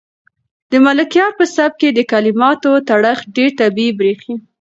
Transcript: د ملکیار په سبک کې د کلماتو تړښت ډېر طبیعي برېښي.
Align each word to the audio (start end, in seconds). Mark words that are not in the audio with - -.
د 0.71 0.73
ملکیار 0.85 1.31
په 1.39 1.45
سبک 1.55 1.73
کې 1.81 1.89
د 1.93 1.99
کلماتو 2.11 2.71
تړښت 2.87 3.25
ډېر 3.35 3.49
طبیعي 3.61 3.91
برېښي. 3.99 4.33